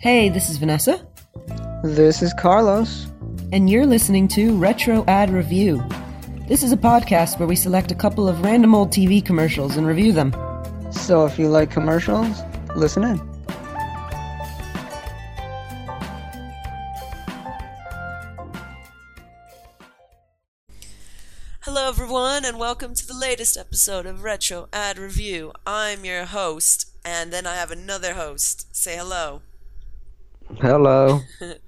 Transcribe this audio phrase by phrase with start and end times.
[0.00, 1.06] Hey, this is Vanessa,
[1.82, 3.06] This is Carlos.
[3.52, 5.82] and you're listening to Retro Ad Review.
[6.46, 9.86] This is a podcast where we select a couple of random old TV commercials and
[9.86, 10.34] review them.
[10.90, 12.42] So if you like commercials,
[12.76, 13.33] listen in.
[22.64, 25.52] Welcome to the latest episode of Retro Ad Review.
[25.66, 28.74] I'm your host, and then I have another host.
[28.74, 29.42] Say hello.
[30.62, 31.20] Hello.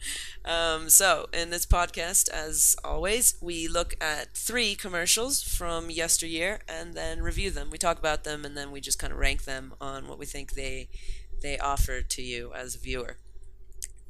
[0.47, 6.95] Um, so, in this podcast, as always, we look at three commercials from yesteryear and
[6.95, 7.69] then review them.
[7.69, 10.25] We talk about them, and then we just kind of rank them on what we
[10.25, 10.89] think they
[11.42, 13.17] they offer to you as a viewer.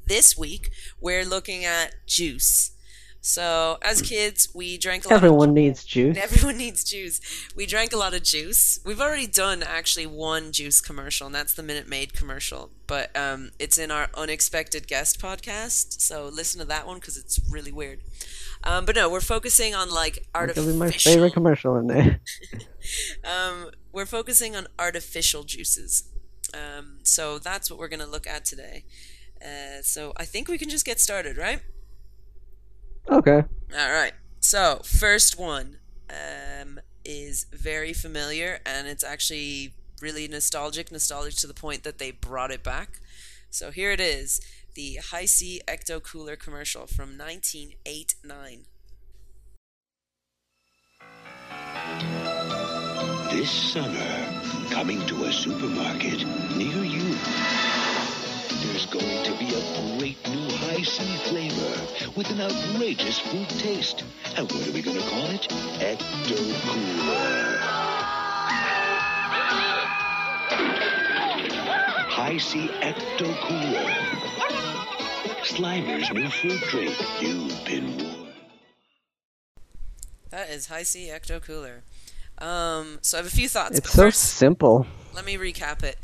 [0.05, 0.69] This week,
[1.01, 2.76] we're looking at juice.
[3.21, 6.17] So, as kids, we drank a lot of Everyone needs juice.
[6.17, 7.19] Everyone needs juice.
[7.55, 8.79] We drank a lot of juice.
[8.85, 12.71] We've already done actually one juice commercial, and that's the Minute Maid commercial.
[12.85, 17.39] But um, it's in our unexpected guest podcast, so listen to that one because it's
[17.49, 17.99] really weird.
[18.63, 20.63] Um, but no, we're focusing on like artificial.
[20.63, 22.21] That'll be my favorite commercial in there.
[23.23, 26.03] um, we're focusing on artificial juices.
[26.53, 28.85] Um, so that's what we're gonna look at today.
[29.41, 31.61] Uh, so I think we can just get started, right?
[33.09, 33.43] Okay.
[33.77, 34.13] All right.
[34.39, 35.77] So, first one
[36.09, 40.91] um, is very familiar, and it's actually really nostalgic.
[40.91, 43.01] Nostalgic to the point that they brought it back.
[43.49, 44.41] So here it is,
[44.75, 48.65] the Hi-C Ecto Cooler commercial from 1989.
[53.31, 57.15] This summer, coming to a supermarket near you.
[58.63, 64.03] There's going to be a great new Hi-C flavor with an outrageous fruit taste.
[64.35, 65.47] And what are we going to call it?
[65.79, 67.57] Ecto Cooler.
[72.09, 73.93] Hi-C Ecto Cooler.
[75.43, 76.95] Slimer's new fruit drink.
[77.21, 78.33] You've been warned.
[80.29, 81.83] That is Hi-C Ecto Cooler.
[82.39, 83.77] Um, so I have a few thoughts.
[83.77, 84.85] It's but so first, simple.
[85.15, 85.97] let me recap it.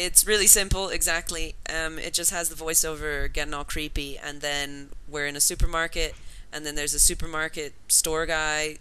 [0.00, 1.56] It's really simple, exactly.
[1.68, 6.14] Um, it just has the voiceover getting all creepy, and then we're in a supermarket,
[6.52, 8.78] and then there's a supermarket store guy,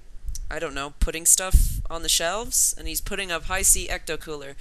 [0.51, 4.55] I don't know, putting stuff on the shelves, and he's putting up Hi-C Ecto Cooler.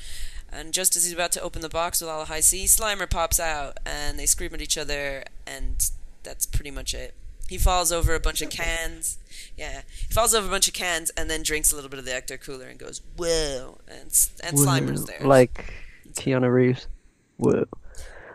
[0.50, 3.39] And just as he's about to open the box with all the Hi-C, Slimer pops
[3.39, 5.91] out, and they scream at each other, and
[6.22, 7.12] that's pretty much it.
[7.49, 9.19] He falls over a bunch of cans.
[9.59, 12.05] Yeah, he falls over a bunch of cans and then drinks a little bit of
[12.05, 14.11] the Ecto Cooler and goes, "Whoa!" And
[14.43, 15.21] and Slimer's there.
[15.21, 15.72] Like
[16.15, 16.89] Keanu Reeves.
[17.37, 17.65] Whoa.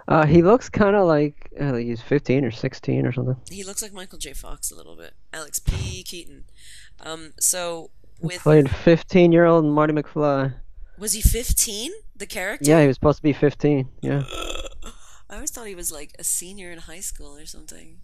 [0.08, 3.38] Uh, he looks kind of like, uh, he's 15 or 16 or something.
[3.50, 4.34] He looks like Michael J.
[4.34, 5.14] Fox a little bit.
[5.32, 6.04] Alex P.
[6.04, 6.46] Keaton.
[7.00, 10.54] Um, so with Played 15 year old Marty McFly.
[10.98, 11.92] was he 15?
[12.16, 12.70] The character?
[12.70, 13.88] Yeah, he was supposed to be 15.
[14.02, 14.24] Yeah.
[15.30, 18.00] I always thought he was like a senior in high school or something.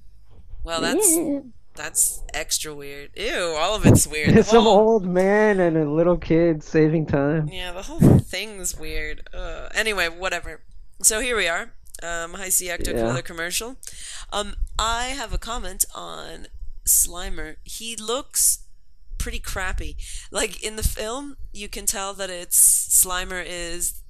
[0.64, 1.18] Well, that's
[1.78, 3.12] that's extra weird.
[3.16, 4.36] Ew, all of it's weird.
[4.36, 7.48] It's some old man and a little kid saving time.
[7.50, 9.28] Yeah, the whole thing's weird.
[9.34, 10.62] Uh, anyway, whatever.
[11.02, 11.72] So here we are.
[12.04, 13.02] Um, C Ecto Yeah.
[13.04, 13.78] Cooler commercial.
[14.34, 16.48] Um, I have a comment on
[16.86, 17.56] Slimer.
[17.64, 18.60] He looks
[19.18, 19.96] pretty crappy.
[20.32, 22.60] Like in the film, you can tell that it's
[23.04, 24.02] Slimer is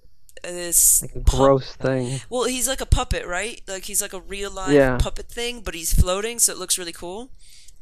[0.43, 2.21] this Like gross thing.
[2.29, 3.61] well, he's like a puppet, right?
[3.67, 4.97] Like he's like a real life Yeah.
[4.97, 7.31] puppet thing, but he's floating, so it looks really cool.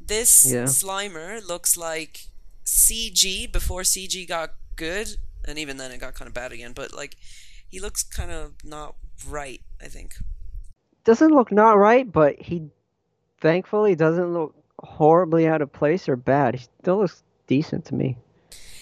[0.08, 0.64] This Yeah.
[0.64, 2.28] Slimer looks like
[2.66, 6.74] CG before CG got good, and even then it got kind of bad again.
[6.74, 7.16] But like,
[7.68, 8.96] he looks kind of not
[9.28, 9.62] right.
[9.82, 10.16] I think.
[11.04, 12.70] Doesn't look not right, but he
[13.42, 16.56] thankfully doesn't look horribly out of place or bad.
[16.56, 18.18] He still looks decent to me.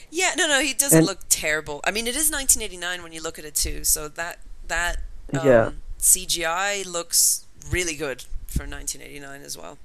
[0.09, 1.81] Yeah, no, no, he doesn't And- look terrible.
[1.83, 4.99] I mean, it is 1989 when you look at it too, so that that
[5.33, 5.71] um, Yeah.
[5.99, 9.77] CGI looks really good for 1989 as well.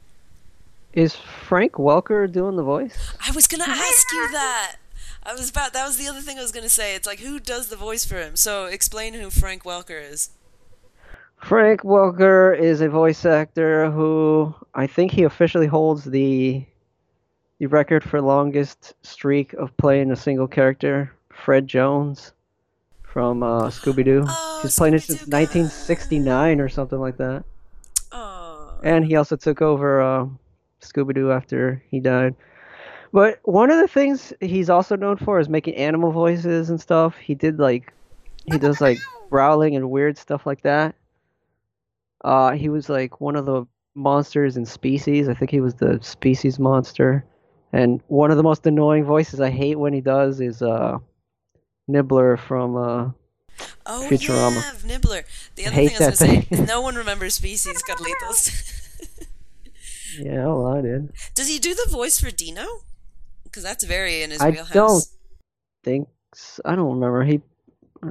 [0.93, 3.16] Is Frank Welker doing the voice?
[3.26, 4.76] I was gonna ask you that.
[5.22, 6.94] I was about that was the other thing I was gonna say.
[6.94, 8.37] It's like who does the voice for him?
[8.37, 10.31] So explain who Frank Welker is.
[11.43, 16.64] Frank Welker is a voice actor who I think he officially holds the
[17.58, 21.12] the record for longest streak of playing a single character.
[21.31, 22.32] Fred Jones
[23.02, 24.25] from uh, Scooby Doo.
[24.26, 27.44] Oh, He's playing it since Scooby-Doo 1969 or something like that.
[28.12, 30.26] Oh, And he also took over uh,
[30.81, 32.35] Scooby Doo after he died.
[33.13, 37.17] But one of the things he's also known for is making animal voices and stuff.
[37.17, 37.93] He did like
[38.45, 38.99] he does like
[39.31, 40.95] growling and weird stuff like that.
[42.25, 43.65] Uh, he was like one of the
[43.95, 45.29] monsters in Species.
[45.29, 47.25] I think he was the Species monster.
[47.73, 50.99] And one of the most annoying voices I hate when he does is uh,
[51.87, 53.11] Nibbler from uh,
[53.87, 54.55] Oh Futurama.
[54.57, 55.25] yeah, Nibbler.
[55.57, 56.61] The other hate thing I was gonna say thing.
[56.61, 58.75] is no one remembers Species Carlitos.
[60.19, 61.12] yeah, well, I did.
[61.35, 62.67] Does he do the voice for Dino?
[63.44, 64.70] Because that's very in his I wheelhouse.
[64.70, 65.05] I don't
[65.85, 66.09] think
[66.65, 67.25] I don't remember.
[67.25, 67.41] He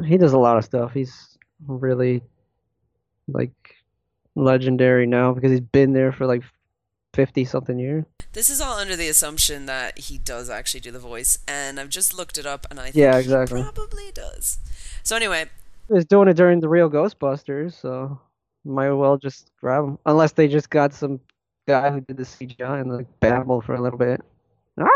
[0.05, 0.93] he does a lot of stuff.
[0.93, 1.37] He's
[1.67, 2.21] really
[3.27, 3.75] like
[4.35, 6.43] legendary now because he's been there for like
[7.13, 8.05] fifty something years.
[8.33, 11.89] This is all under the assumption that he does actually do the voice, and I've
[11.89, 13.61] just looked it up, and I think Yeah, he exactly.
[13.61, 14.57] probably does.
[15.03, 15.45] So anyway,
[15.87, 18.19] He was doing it during the real Ghostbusters, so
[18.65, 19.97] might as well just grab him.
[20.05, 21.19] Unless they just got some
[21.67, 24.21] guy who did the CGI and like babble for a little bit.
[24.79, 24.87] Ah!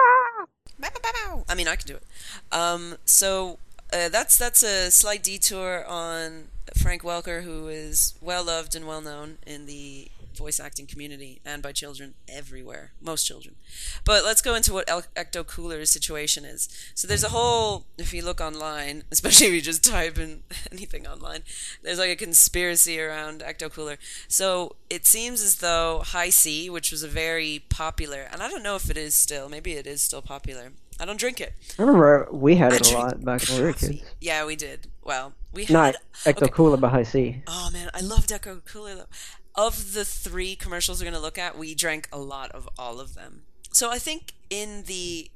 [1.51, 2.03] I mean, I can do it.
[2.51, 3.59] Um, so
[3.91, 6.47] uh, that's that's a slight detour on
[6.77, 10.07] Frank Welker, who is well loved and well known in the
[10.41, 13.55] voice acting community and by children everywhere, most children.
[14.03, 16.67] But let's go into what El- Ecto Cooler's situation is.
[16.95, 21.05] So there's a whole, if you look online, especially if you just type in anything
[21.05, 21.43] online,
[21.83, 23.97] there's like a conspiracy around Ecto Cooler.
[24.27, 28.75] So it seems as though Hi-C, which was a very popular, and I don't know
[28.75, 30.71] if it is still, maybe it is still popular.
[30.99, 31.53] I don't drink it.
[31.79, 34.03] I remember we had I it a lot back when we were kids.
[34.19, 34.85] Yeah, we did.
[35.03, 35.73] Well, we had.
[35.73, 35.95] Not
[36.25, 36.51] Ecto okay.
[36.51, 37.41] Cooler, but High C.
[37.47, 39.07] Oh man, I love Ecto Cooler though.
[39.55, 43.13] Of the three commercials we're gonna look at, we drank a lot of all of
[43.15, 43.43] them.
[43.73, 45.29] So I think in the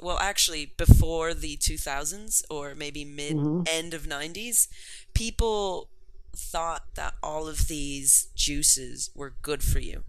[0.00, 3.66] well, actually before the 2000s or maybe mid Mhm.
[3.68, 4.68] end of 90s,
[5.14, 5.88] people
[6.36, 10.04] thought that all of these juices were good for you.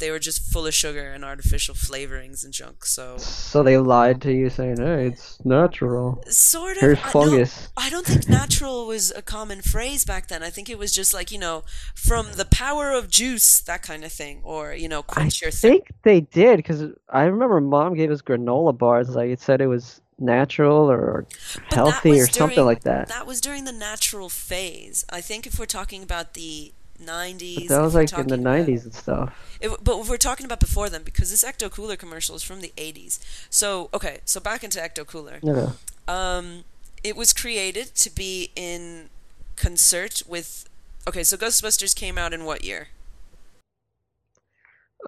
[0.00, 2.84] They were just full of sugar and artificial flavorings and junk.
[2.84, 6.22] So So they lied to you saying, hey, it's natural.
[6.28, 7.68] sort of Here's I- no, fungus.
[7.76, 10.42] I don't think natural was a common phrase back then.
[10.42, 11.62] I think it was just like, you know,
[11.94, 14.40] from the power of juice, that kind of thing.
[14.42, 15.62] Or, you know, I quench your thirst.
[15.62, 19.10] think they did because I remember mom gave us granola bars.
[19.10, 21.26] Like it said it was natural or
[21.70, 23.08] healthy or something like that.
[23.08, 25.04] That was during the natural phase.
[25.10, 27.68] I think if we're talking about the 90s.
[27.68, 29.56] But that was like in the talking about- 90s and stuff.
[29.60, 32.60] If, but if we're talking about before then, because this Ecto Cooler commercial is from
[32.60, 33.18] the 80s.
[33.50, 35.38] So, okay, so back into Ecto Cooler.
[35.44, 35.72] Okay.
[36.08, 36.64] Um,
[37.04, 39.10] it was created to be in
[39.56, 40.68] concert with.
[41.08, 42.88] Okay, so Ghostbusters came out in what year?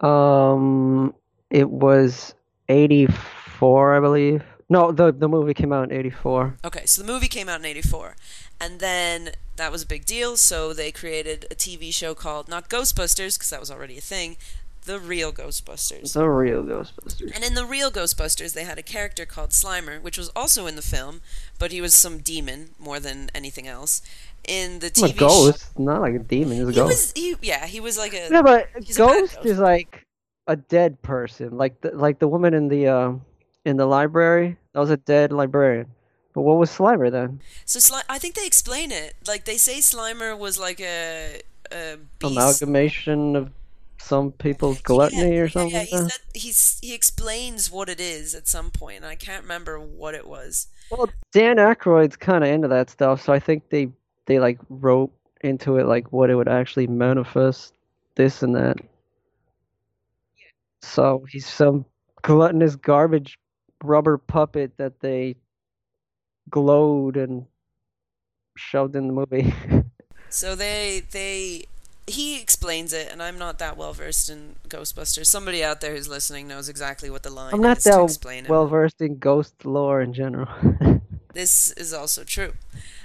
[0.01, 1.15] Um,
[1.51, 2.35] it was
[2.69, 4.43] 84, I believe.
[4.75, 6.57] No, the the movie came out in 84.
[6.69, 8.17] Okay, so the movie came out in 84.
[8.61, 12.69] And then that was a big deal, so they created a TV show called, not
[12.75, 14.37] Ghostbusters, because that was already a thing,
[14.87, 16.13] The Real Ghostbusters.
[16.15, 17.31] The real Ghostbusters.
[17.35, 20.77] And in The Real Ghostbusters, they had a character called Slimer, which was also in
[20.77, 21.21] the film,
[21.59, 24.01] but he was some demon more than anything else.
[24.49, 25.11] In the TV.
[25.11, 26.65] A ghost, not like a demon.
[26.65, 26.89] Was a He ghost.
[26.89, 28.29] was, he, yeah, he was like a.
[28.31, 29.47] Yeah, but He's ghost ghost.
[29.47, 30.07] is like
[30.47, 33.13] a dead person, like the like the woman in the uh,
[33.65, 34.57] in the library.
[34.73, 35.87] That was a dead librarian.
[36.35, 37.41] But what was Slimer then?
[37.65, 39.15] So Sli- I think they explain it.
[39.27, 42.33] Like they say Slimer was like a, a beast.
[42.33, 43.51] Amalgamation of
[43.99, 45.73] some people's gluttony yeah, or something.
[45.73, 46.11] Yeah, like he that?
[46.11, 50.15] said he's he explains what it is at some point, and I can't remember what
[50.15, 50.69] it was.
[50.91, 53.89] Well, Dan Aykroyd's kind of into that stuff, so I think they
[54.27, 55.13] they like wrote
[55.43, 57.75] into it like what it would actually manifest,
[58.15, 58.79] this and that.
[60.81, 61.85] So he's some
[62.23, 63.39] gluttonous garbage
[63.83, 65.37] rubber puppet that they
[66.51, 67.47] glowed and
[68.57, 69.55] shoved in the movie.
[70.33, 71.67] So they they
[72.07, 75.27] he explains it, and I'm not that well versed in Ghostbusters.
[75.27, 78.67] Somebody out there who's listening knows exactly what the line I'm not is that well
[78.67, 80.49] versed in ghost lore in general.
[81.35, 82.55] this is also true.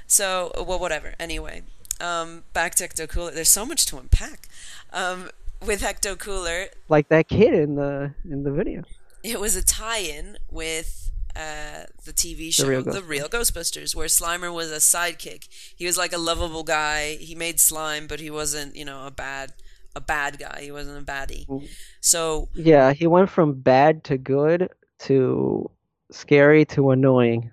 [0.08, 1.16] So, well, whatever.
[1.20, 1.64] Anyway,
[2.00, 3.32] um, back to Ecto Cooler.
[3.32, 4.48] There's so much to unpack.
[4.94, 5.30] Um,
[5.66, 8.84] with Ecto Cooler, like that kid in the in the video.
[9.24, 14.54] It was a tie-in with uh, the TV show, Real The Real Ghostbusters, where Slimer
[14.54, 15.48] was a sidekick.
[15.76, 17.16] He was like a lovable guy.
[17.16, 19.54] He made slime, but he wasn't, you know, a bad
[19.96, 20.62] a bad guy.
[20.62, 21.48] He wasn't a baddie.
[21.48, 21.68] Mm.
[22.02, 24.70] So Yeah, he went from bad to good
[25.00, 25.70] to
[26.12, 27.52] scary to annoying.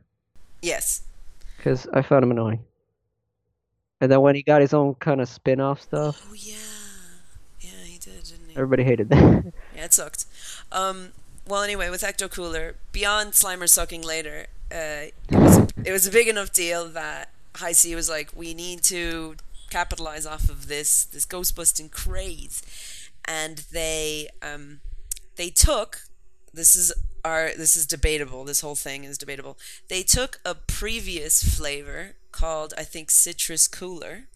[0.62, 1.02] yes,
[1.56, 2.60] because I found him annoying.
[4.00, 6.54] And then when he got his own kind of spin-off stuff, oh yeah,
[7.60, 8.56] yeah, he did, didn't he?
[8.56, 9.52] everybody hated that.
[9.76, 10.26] Yeah, it sucked.
[10.72, 11.08] Um,
[11.46, 16.10] well, anyway, with Ecto Cooler, beyond Slimer sucking later, uh, it, was it was a
[16.10, 19.36] big enough deal that Hi-C was like, we need to
[19.70, 22.62] capitalize off of this this ghostbusting craze,
[23.24, 24.80] and they um,
[25.36, 26.02] they took
[26.52, 26.92] this is
[27.24, 28.44] our this is debatable.
[28.44, 29.58] This whole thing is debatable.
[29.88, 34.28] They took a previous flavor called I think Citrus Cooler,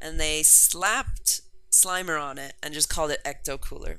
[0.00, 3.98] and they slapped Slimer on it and just called it Ecto Cooler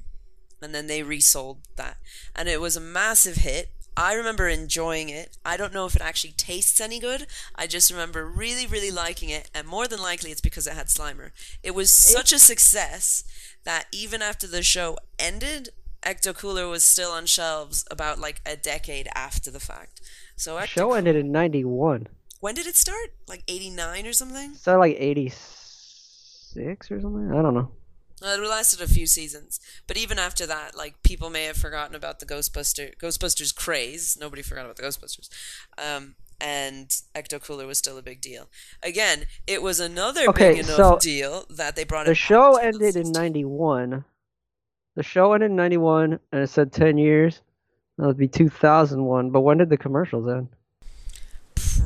[0.62, 1.98] and then they resold that
[2.36, 5.38] and it was a massive hit I remember enjoying it.
[5.44, 7.26] I don't know if it actually tastes any good.
[7.56, 10.86] I just remember really, really liking it, and more than likely it's because it had
[10.86, 11.32] Slimer.
[11.64, 13.24] It was such a success
[13.64, 15.70] that even after the show ended,
[16.04, 20.00] Ecto Cooler was still on shelves about like a decade after the fact.
[20.36, 22.08] So The Ecto show ended in '91.
[22.40, 23.14] when did it start?
[23.28, 24.54] Like 89 or something?
[24.54, 27.32] Started like '86 or something.
[27.32, 27.72] I don't know.
[28.22, 32.20] It lasted a few seasons, but even after that, like people may have forgotten about
[32.20, 34.18] the Ghostbuster Ghostbusters craze.
[34.20, 35.30] Nobody forgot about the Ghostbusters,
[35.78, 38.50] um, and Ecto Cooler was still a big deal.
[38.82, 42.18] Again, it was another Okay, big enough so deal that they brought The it.
[42.18, 44.04] show ended in '91.
[44.96, 47.42] The show ended in '91, and it said 10 years.
[48.00, 49.30] That would be 2001.
[49.30, 50.50] But when did the commercials end?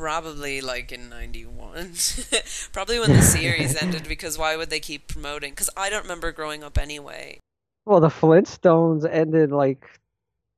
[0.01, 1.93] Probably like in '91.
[2.73, 5.51] Probably when the series ended, because why would they keep promoting?
[5.51, 7.37] Because I don't remember growing up anyway.
[7.85, 9.85] Well, the Flintstones ended like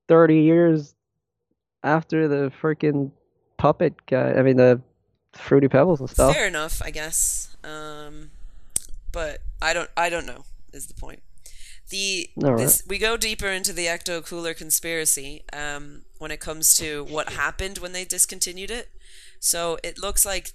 [0.07, 0.95] 30 years
[1.83, 3.11] after the freaking
[3.57, 4.31] puppet guy.
[4.31, 4.79] I mean, the
[5.33, 6.33] Fruity Pebbles and stuff.
[6.33, 7.57] Fair enough, I guess.
[7.65, 8.31] Um,
[9.11, 9.89] but I don't.
[9.97, 10.45] I don't know.
[10.71, 11.21] Is the point?
[11.93, 16.75] The All this, we go deeper into the Ecto Cooler conspiracy um, when it comes
[16.77, 18.89] to what happened when they discontinued it.
[19.39, 20.53] So it looks like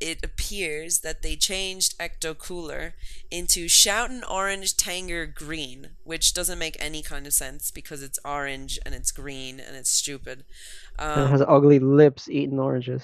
[0.00, 2.94] it appears that they changed Ecto Cooler
[3.30, 8.80] into Shoutin' Orange Tanger Green, which doesn't make any kind of sense because it's orange
[8.84, 10.42] and it's green and it's stupid.
[10.98, 13.02] And it Um, has ugly lips eating oranges.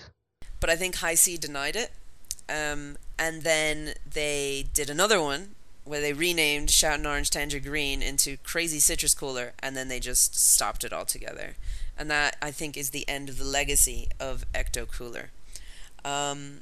[0.58, 1.92] but I think Hi-C denied it.
[2.48, 5.54] Um, and then they did another one
[5.86, 10.34] where they renamed Shoutin' Orange Tanger Green into Crazy Citrus Cooler, and then they just
[10.36, 11.54] stopped it altogether.
[11.96, 15.30] And that I think is the end of the legacy of Ecto Cooler.
[16.04, 16.60] Um,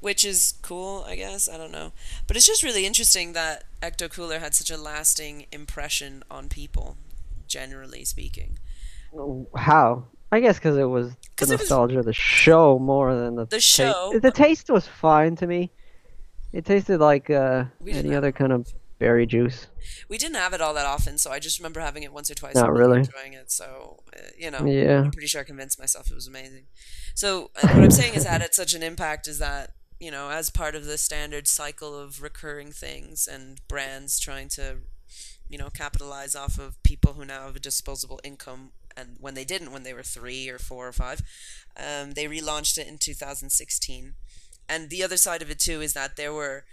[0.00, 1.48] which is cool, I guess.
[1.48, 1.92] I don't know,
[2.26, 6.96] but it's just really interesting that Ecto Cooler had such a lasting impression on people,
[7.48, 8.58] generally speaking.
[9.56, 10.04] How?
[10.30, 13.46] I guess because it was the it was- nostalgia of the show more than the
[13.46, 13.66] The taste.
[13.68, 15.70] show- The taste was fine to me.
[16.56, 19.66] It tasted like uh, any other kind of berry juice.
[20.08, 22.34] We didn't have it all that often, so I just remember having it once or
[22.34, 22.54] twice.
[22.54, 23.00] Not really.
[23.00, 23.52] enjoying it.
[23.52, 25.02] So uh, you know, Yeah.
[25.02, 26.64] I'm pretty sure I convinced myself it was amazing.
[27.14, 30.30] So uh, what I'm saying is that it's such an impact is that you know,
[30.30, 34.78] as part of the standard cycle of recurring things and brands trying to,
[35.48, 39.44] you know, capitalize off of people who now have a disposable income, and when they
[39.44, 41.20] didn't, when they were three or four or five,
[41.76, 44.14] um, they relaunched it in 2016.
[44.68, 46.64] And the other side of it too is that there were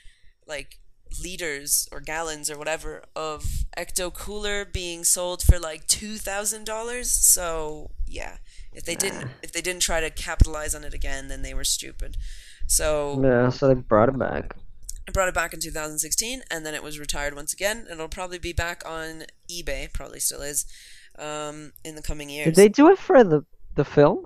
[0.47, 0.79] like
[1.21, 3.43] liters or gallons or whatever of
[3.77, 7.11] ecto cooler being sold for like two thousand dollars.
[7.11, 8.37] So yeah,
[8.73, 11.63] if they didn't if they didn't try to capitalize on it again, then they were
[11.63, 12.17] stupid.
[12.67, 14.55] So Yeah, so they brought it back.
[15.07, 17.85] I brought it back in 2016, and then it was retired once again.
[17.91, 20.65] It'll probably be back on eBay, probably still is,
[21.19, 22.45] um, in the coming years.
[22.45, 23.43] Did they do it for the
[23.75, 24.25] the film?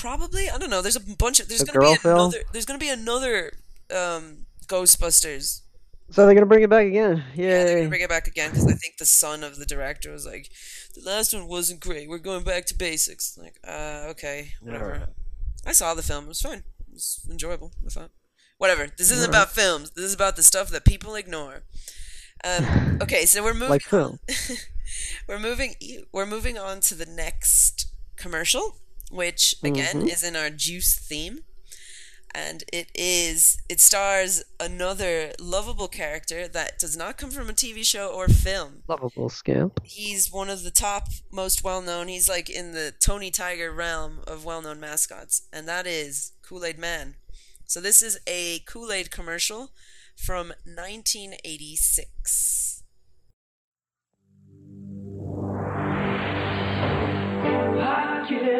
[0.00, 0.82] Probably, I don't know.
[0.82, 2.18] There's a bunch of there's The gonna be film?
[2.18, 3.52] another there's gonna be another
[3.94, 5.62] um, Ghostbusters
[6.10, 7.24] So they're gonna bring it back again.
[7.34, 10.12] Yeah, they're gonna bring it back again because I think the son of the director
[10.12, 10.50] was like,
[10.94, 12.08] "The last one wasn't great.
[12.08, 15.08] We're going back to basics." Like, uh, okay, whatever.
[15.66, 16.24] I saw the film.
[16.24, 16.62] It was fine.
[16.86, 17.72] It was enjoyable.
[17.84, 18.10] I thought.
[18.58, 18.88] Whatever.
[18.96, 19.90] This isn't about films.
[19.90, 21.62] This is about the stuff that people ignore.
[22.44, 23.68] Um, okay, so we're moving.
[23.70, 24.18] Like film.
[25.28, 25.74] we're moving.
[26.12, 27.86] We're moving on to the next
[28.16, 28.76] commercial,
[29.10, 30.12] which again Mhm.
[30.12, 31.44] is in our juice theme
[32.34, 37.82] and it is it stars another lovable character that does not come from a TV
[37.82, 38.82] show or film.
[38.86, 39.80] Lovable scamp.
[39.84, 42.08] He's one of the top most well-known.
[42.08, 47.16] He's like in the Tony Tiger realm of well-known mascots, and that is Kool-Aid Man.
[47.66, 49.72] So this is a Kool-Aid commercial
[50.16, 52.77] from 1986.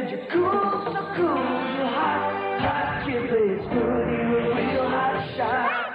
[0.08, 0.50] Hot you're cool,
[0.86, 2.60] so cool, you're hot.
[2.60, 5.88] Hot kid plays good, you're a real hot shot.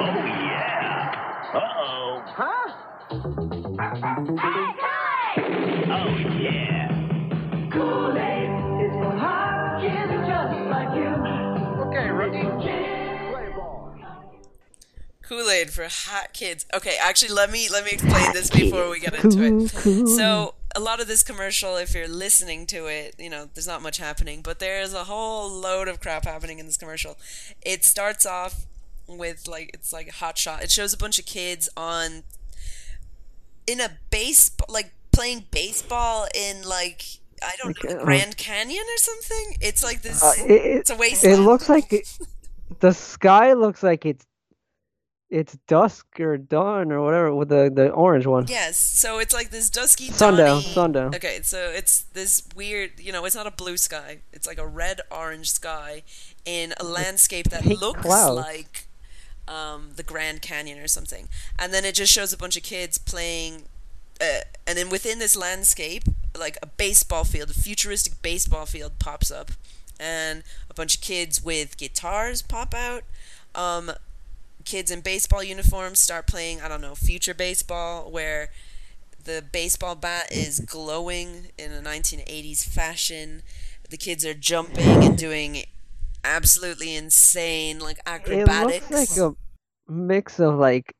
[0.00, 1.52] Oh, yeah.
[1.54, 2.10] Uh-oh.
[2.34, 2.68] Huh?
[15.30, 16.66] Kool-Aid for hot kids.
[16.74, 20.08] Okay, actually, let me let me explain this before we get into it.
[20.08, 23.80] So a lot of this commercial, if you're listening to it, you know, there's not
[23.80, 27.16] much happening, but there's a whole load of crap happening in this commercial.
[27.62, 28.66] It starts off
[29.06, 30.64] with like it's like a hot shot.
[30.64, 32.24] It shows a bunch of kids on
[33.68, 37.04] in a base like playing baseball in like
[37.40, 39.56] I don't know Like, the uh, Grand Canyon or something.
[39.60, 40.24] It's like this.
[40.24, 41.24] Uh, it, it's a waste.
[41.24, 42.18] it looks like it,
[42.80, 44.26] the sky looks like it's
[45.30, 48.46] it's dusk or dawn or whatever with the the orange one.
[48.48, 51.14] Yes, so it's like this dusky Sundown, dawny- sundown.
[51.14, 54.18] Okay, so it's this weird, you know, it's not a blue sky.
[54.32, 56.02] It's like a red orange sky
[56.44, 58.36] in a landscape that pink looks clouds.
[58.36, 58.86] like
[59.46, 61.28] um, the Grand Canyon or something.
[61.58, 63.64] And then it just shows a bunch of kids playing
[64.20, 66.04] uh, and then within this landscape,
[66.38, 69.52] like a baseball field, a futuristic baseball field pops up,
[69.98, 73.02] and a bunch of kids with guitars pop out.
[73.54, 73.92] Um,
[74.64, 78.50] kids in baseball uniforms start playing, I don't know, future baseball, where
[79.24, 83.42] the baseball bat is glowing in a 1980s fashion.
[83.88, 85.64] The kids are jumping and doing
[86.24, 88.86] absolutely insane, like acrobatics.
[88.86, 90.94] It looks like a mix of like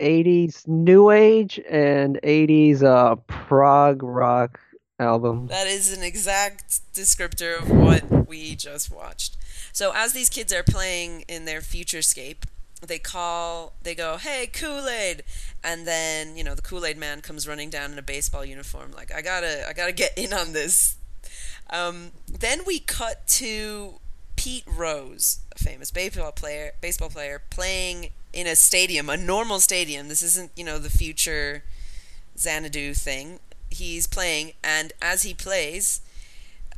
[0.00, 4.60] 80s new age and 80s uh prog rock
[4.98, 5.46] album.
[5.48, 9.36] That is an exact descriptor of what we just watched.
[9.72, 12.44] So as these kids are playing in their futurescape,
[12.80, 15.24] they call, they go, "Hey, Kool-Aid!"
[15.62, 19.12] And then you know the Kool-Aid man comes running down in a baseball uniform, like,
[19.14, 20.96] "I gotta, I gotta get in on this."
[21.70, 24.00] Um, then we cut to
[24.36, 30.08] Pete Rose, a famous baseball player, baseball player, playing in a stadium, a normal stadium.
[30.08, 31.64] This isn't, you know, the future
[32.38, 33.40] Xanadu thing.
[33.70, 36.00] He's playing, and as he plays,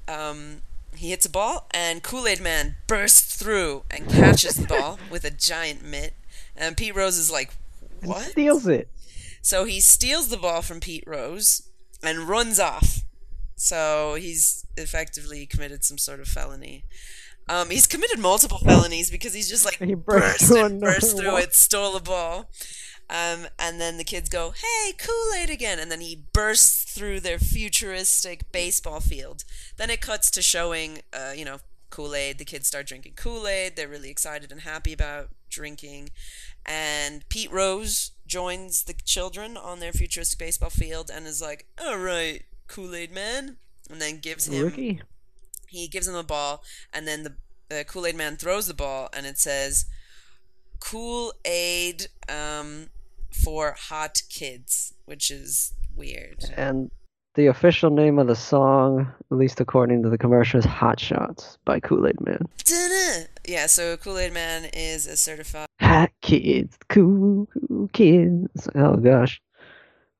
[0.07, 0.63] um,
[0.97, 5.25] he hits a ball, and Kool Aid Man bursts through and catches the ball with
[5.25, 6.15] a giant mitt.
[6.57, 7.53] And Pete Rose is like,
[8.01, 8.89] And "What?" Steals it.
[9.43, 11.63] So he steals the ball from Pete Rose
[12.03, 13.03] and runs off.
[13.57, 16.85] So he's effectively committed some sort of felony.
[17.49, 21.17] Um, he's committed multiple felonies because he's just like He burst burst, through and burst
[21.17, 21.37] through wall.
[21.39, 22.51] it, stole a ball.
[23.11, 27.21] Um, and then the kids go, "Hey, Kool Aid again!" And then he bursts through
[27.21, 29.45] their futuristic baseball field.
[29.77, 31.59] Then it cuts to showing, uh, you know,
[31.91, 32.39] Kool Aid.
[32.39, 33.77] The kids start drinking Kool Aid.
[33.77, 36.11] They're really excited and happy about drinking.
[36.67, 41.99] And Pete Rose joins the children on their futuristic baseball field and is like, "All
[41.99, 43.57] right, Kool Aid Man,"
[43.91, 45.01] and then gives him Rookie.
[45.67, 46.63] he gives him a ball,
[46.93, 47.35] and then the,
[47.71, 49.87] the Kool Aid Man throws the ball, and it says
[50.79, 52.91] Kool Aid um,
[53.31, 56.45] for hot kids, which is weird.
[56.57, 56.91] And
[57.35, 61.59] the official name of the song, at least according to the commercial, is Hot Shots
[61.65, 62.49] by Kool-Aid Man.
[62.65, 63.27] Dun-dun.
[63.47, 65.69] Yeah, so Kool Aid Man is a certified.
[65.81, 68.69] Hot kids, cool, cool kids.
[68.75, 69.41] Oh gosh.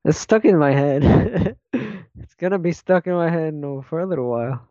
[0.05, 1.57] It's stuck in my head.
[1.73, 3.53] it's gonna be stuck in my head
[3.85, 4.67] for a little while.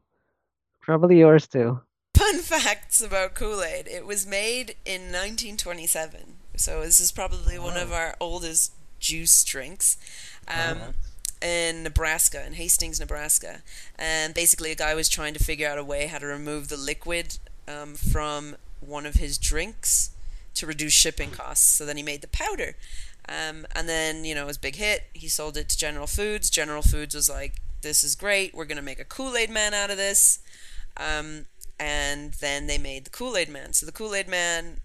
[0.81, 1.81] Probably yours too.
[2.15, 7.77] Fun facts about Kool Aid it was made in 1927, so this is probably one
[7.77, 9.97] of our oldest juice drinks.
[10.49, 10.95] Um,
[11.41, 13.63] in Nebraska, in Hastings, Nebraska.
[13.99, 16.77] And basically, a guy was trying to figure out a way how to remove the
[16.77, 20.11] liquid um, from one of his drinks
[20.55, 21.67] to reduce shipping costs.
[21.67, 22.75] So then he made the powder.
[23.29, 25.05] Um, and then, you know, it was a big hit.
[25.13, 26.51] He sold it to General Foods.
[26.51, 28.55] General Foods was like, this is great.
[28.55, 30.41] We're going to make a Kool Aid Man out of this.
[30.97, 31.45] Um,
[31.79, 33.73] and then they made the Kool Aid Man.
[33.73, 34.81] So the Kool Aid Man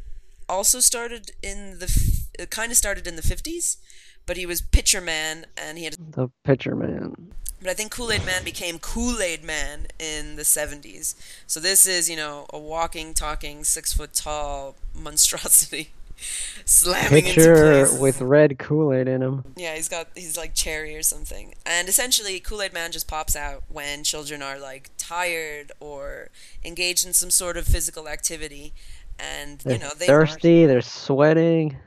[0.50, 3.78] also started in the, f- it kind of started in the 50s,
[4.26, 7.34] but he was Pitcher Man and he had The Pitcher Man.
[7.62, 11.16] but I think Kool Aid Man became Kool Aid Man in the 70s.
[11.48, 15.92] So this is, you know, a walking, talking, six foot tall monstrosity
[16.66, 18.00] slamming into place.
[18.00, 19.44] with red Kool-Aid in him.
[19.58, 21.54] Yeah, he's got, he's like cherry or something.
[21.66, 26.30] And essentially, Kool Aid Man just pops out when children are like tired or
[26.64, 28.74] engaged in some sort of physical activity.
[29.20, 30.08] And, They're you know, they.
[30.08, 31.78] thirsty, they're sweating,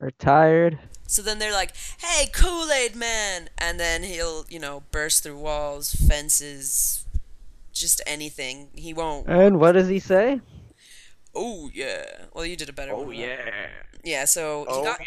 [0.00, 0.78] they're tired.
[1.06, 5.38] So then they're like, "Hey, Kool Aid Man!" And then he'll, you know, burst through
[5.38, 7.04] walls, fences,
[7.72, 8.68] just anything.
[8.74, 9.28] He won't.
[9.28, 10.40] And what does he say?
[11.34, 12.04] Oh yeah.
[12.32, 13.10] Well, you did a better oh, one.
[13.10, 13.38] than that.
[13.38, 13.66] yeah.
[14.02, 14.24] Yeah.
[14.24, 15.00] So he oh, got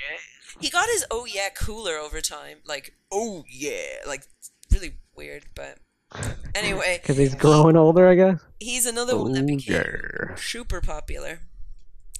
[0.59, 2.57] he got his oh yeah cooler over time.
[2.65, 4.23] Like oh yeah, like
[4.71, 5.77] really weird, but
[6.57, 8.39] anyway, Because he's growing older, I guess.
[8.59, 11.41] he's another one that became super popular.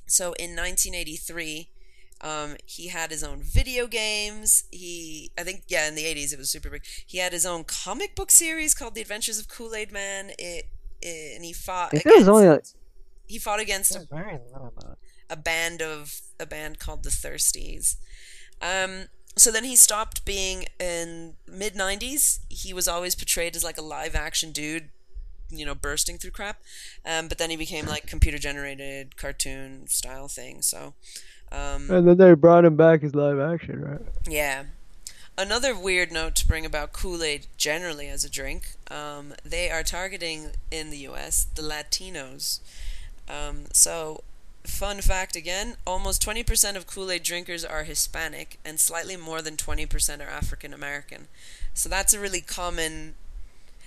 [0.06, 1.69] So in 1983,
[2.21, 4.63] um, he had his own video games.
[4.71, 6.84] He, I think, yeah, in the 80s it was super big.
[7.06, 10.32] He had his own comic book series called The Adventures of Kool Aid Man.
[10.39, 10.65] It,
[11.02, 11.89] it, and he fought.
[11.89, 12.65] I think there was against, only like
[13.28, 14.97] he fought against a very little about
[15.30, 17.97] a band of a band called the Thirsties.
[18.62, 22.39] Um, so then he stopped being in mid '90s.
[22.50, 24.89] He was always portrayed as like a live action dude,
[25.50, 26.60] you know, bursting through crap.
[27.06, 30.62] Um, but then he became like computer generated cartoon style thing.
[30.62, 30.93] So,
[31.52, 34.02] um, And then they brought him back as live action, right?
[34.28, 34.63] yeah.
[35.39, 38.71] Another weird note to bring about Kool Aid generally as a drink.
[38.89, 41.45] Um, they are targeting in the U.S.
[41.54, 42.60] the Latinos.
[43.30, 44.23] Um, so,
[44.68, 49.56] fun fact again almost 20% of Kool Aid drinkers are Hispanic, and slightly more than
[49.56, 51.28] 20% are African American.
[51.74, 53.16] So that's a really common.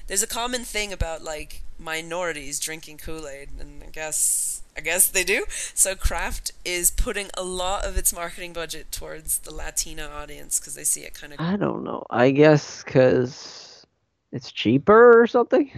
[0.07, 5.09] There's a common thing about like minorities drinking Kool Aid, and I guess I guess
[5.09, 5.45] they do.
[5.75, 10.75] So Kraft is putting a lot of its marketing budget towards the Latino audience because
[10.75, 11.40] they see it kind of.
[11.40, 12.05] I don't know.
[12.11, 13.85] I guess because
[14.33, 15.71] it's cheaper or something.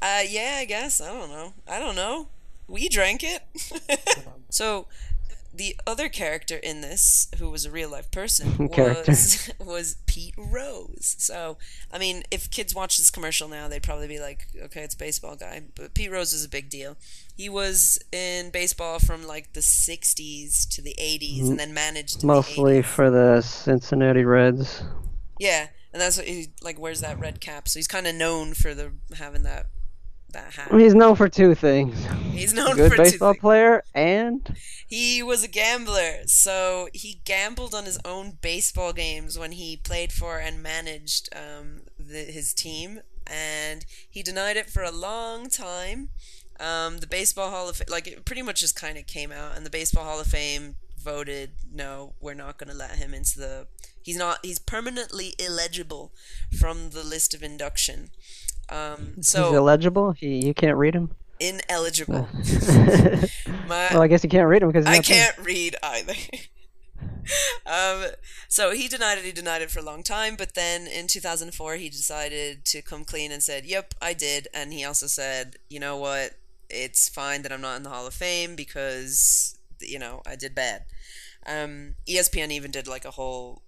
[0.00, 1.00] Uh, yeah, I guess.
[1.00, 1.52] I don't know.
[1.68, 2.28] I don't know.
[2.68, 3.42] We drank it.
[4.50, 4.86] so,
[5.56, 11.16] the other character in this, who was a real life person, was was Pete Rose.
[11.18, 11.56] So,
[11.92, 14.98] I mean, if kids watch this commercial now, they'd probably be like, "Okay, it's a
[14.98, 16.96] baseball guy." But Pete Rose is a big deal.
[17.36, 22.78] He was in baseball from like the '60s to the '80s, and then managed Mostly
[22.78, 24.82] The for the Cincinnati Reds.
[25.38, 26.78] Yeah, and that's what he like.
[26.78, 29.66] Wears that red cap, so he's kind of known for the having that
[30.32, 30.72] that hat.
[30.72, 35.42] He's known for two things: He's known good for two baseball player and He was
[35.42, 40.62] a gambler, so he gambled on his own baseball games when he played for and
[40.62, 46.10] managed um, the, his team, and he denied it for a long time.
[46.58, 49.56] Um, the Baseball Hall of Fame, like it pretty much just kind of came out,
[49.56, 53.38] and the Baseball Hall of Fame voted no, we're not going to let him into
[53.38, 53.66] the.
[54.02, 54.38] He's not.
[54.42, 56.12] He's permanently illegible
[56.58, 58.10] from the list of induction.
[58.68, 60.12] Um, so he's illegible.
[60.12, 61.10] He, you can't read him.
[61.38, 62.28] ineligible.
[63.68, 66.14] My, well, I guess you can't read him because I can't read either.
[67.66, 68.10] um,
[68.48, 69.24] so he denied it.
[69.24, 73.04] He denied it for a long time, but then in 2004 he decided to come
[73.04, 76.32] clean and said, "Yep, I did." And he also said, "You know what?
[76.68, 80.54] It's fine that I'm not in the Hall of Fame because you know I did
[80.54, 80.84] bad."
[81.46, 83.62] Um, ESPN even did like a whole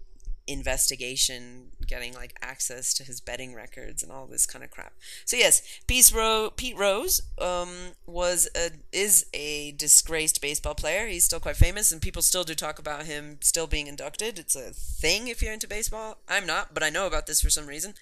[0.49, 4.95] investigation, getting like access to his betting records and all this kind of crap.
[5.25, 7.69] So yes, Pete, Ro- Pete Rose um,
[8.07, 11.07] was a is a disgraced baseball player.
[11.07, 14.39] He's still quite famous, and people still do talk about him still being inducted.
[14.39, 16.19] It's a thing if you're into baseball.
[16.29, 17.95] I'm not, but I know about this for some reason.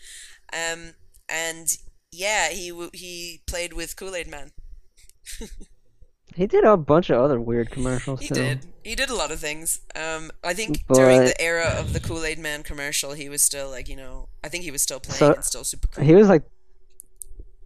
[0.52, 0.94] Um,
[1.28, 1.76] and
[2.12, 4.52] yeah, he he played with Kool Aid Man.
[6.34, 8.34] He did a bunch of other weird commercials He too.
[8.34, 8.66] did.
[8.84, 9.80] He did a lot of things.
[9.94, 13.70] Um, I think during the era of the Kool Aid Man commercial, he was still
[13.70, 14.28] like you know.
[14.44, 16.04] I think he was still playing So- and still super cool.
[16.04, 16.42] He was like,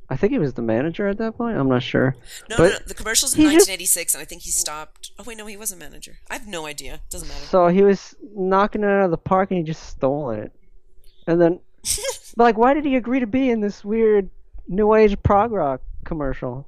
[0.09, 1.57] I think he was the manager at that point.
[1.57, 2.17] I'm not sure.
[2.49, 5.11] No, but no, no, the commercial's in he just- 1986, and I think he stopped.
[5.19, 6.19] Oh wait, no, he was a manager.
[6.31, 7.01] I have no idea.
[7.11, 7.45] Doesn't matter.
[7.47, 10.53] So he was knocking it out of the park and he just stole it.
[11.27, 11.61] And then,
[12.37, 14.31] but like, why did he agree to be in this weird
[14.69, 16.67] new age prog rock commercial?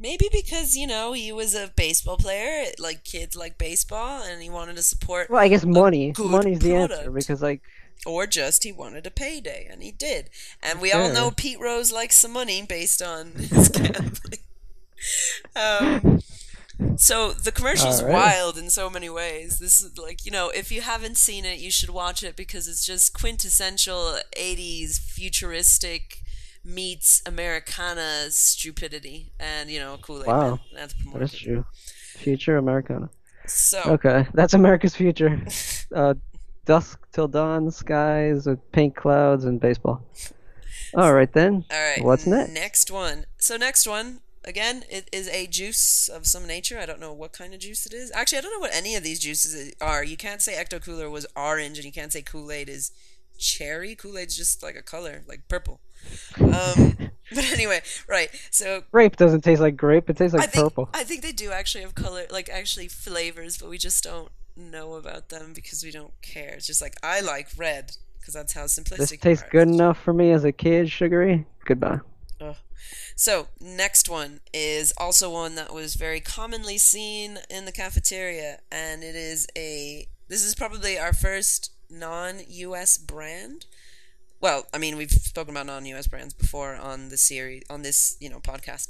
[0.00, 4.48] Maybe because you know he was a baseball player, like kids like baseball, and he
[4.48, 6.14] wanted to support, Well, I guess money.
[6.18, 7.60] Money's the answer because like
[8.06, 10.30] or just he wanted a payday, and he did.
[10.62, 14.38] And we all know Pete Rose likes some money based on his gambling.
[15.54, 16.20] um,
[16.96, 18.14] so the commercial's Alright.
[18.14, 19.58] wild in so many ways.
[19.58, 22.66] This is like you know, if you haven't seen it, you should watch it because
[22.66, 26.22] it's just quintessential '80s futuristic
[26.64, 30.50] meets Americana's stupidity, and you know, Kool Aid Wow.
[30.50, 30.58] Man.
[30.74, 31.64] That's that is true.
[32.16, 33.10] Future Americana.
[33.46, 35.40] So Okay, that's America's future.
[35.94, 36.14] Uh,
[36.66, 40.02] dusk till dawn skies with pink clouds and baseball.
[40.94, 41.64] All right then.
[41.70, 42.04] All right.
[42.04, 42.52] What's next?
[42.52, 43.26] Next one.
[43.38, 46.78] So next one again, it is a juice of some nature.
[46.78, 48.10] I don't know what kind of juice it is.
[48.14, 50.04] Actually, I don't know what any of these juices are.
[50.04, 52.92] You can't say Ecto Cooler was orange, and you can't say Kool Aid is
[53.38, 53.94] cherry.
[53.94, 55.80] Kool Aid's just like a color, like purple.
[56.38, 56.96] Um,
[57.34, 58.30] but anyway, right.
[58.50, 60.08] So Grape doesn't taste like grape.
[60.10, 60.90] It tastes I like think purple.
[60.94, 64.94] I think they do actually have color, like actually flavors, but we just don't know
[64.94, 66.54] about them because we don't care.
[66.54, 68.98] It's just like I like red because that's how simplistic.
[68.98, 70.90] This tastes good enough for me as a kid.
[70.90, 71.46] Sugary.
[71.64, 72.00] Goodbye.
[73.20, 79.02] So, next one is also one that was very commonly seen in the cafeteria, and
[79.02, 80.08] it is a.
[80.28, 83.66] This is probably our first non US brand.
[84.40, 88.16] Well, I mean, we've spoken about non US brands before on the series, on this,
[88.20, 88.88] you know, podcast,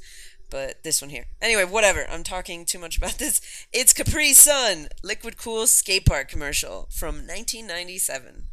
[0.48, 1.26] but this one here.
[1.42, 2.06] Anyway, whatever.
[2.08, 3.40] I'm talking too much about this.
[3.72, 8.46] It's Capri Sun, Liquid Cool Skate Park commercial from 1997.